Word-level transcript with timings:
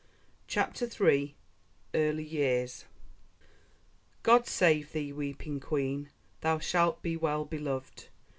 CHAPTER 0.47 0.87
III: 0.89 1.35
Early 1.93 2.23
Years 2.23 2.85
God 4.23 4.47
save 4.47 4.93
thee, 4.93 5.13
weeping 5.13 5.59
Queen! 5.59 6.09
Thou 6.39 6.57
shalt 6.57 7.03
be 7.03 7.15
well 7.15 7.45
beloved! 7.45 8.07